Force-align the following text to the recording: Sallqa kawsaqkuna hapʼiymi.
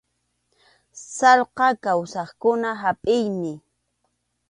Sallqa 1.15 1.67
kawsaqkuna 1.83 2.69
hapʼiymi. 2.81 3.53